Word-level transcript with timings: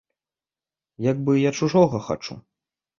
Як 1.11 1.21
бы 1.29 1.37
я 1.39 1.51
чужога 1.63 2.05
хачу! 2.11 2.43